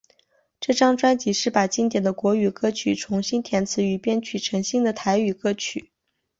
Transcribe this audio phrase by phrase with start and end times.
[0.59, 5.91] 这张专辑是把经典的国语歌曲重新填词与编曲成新的台语歌曲。